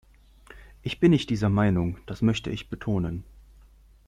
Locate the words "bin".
0.99-1.11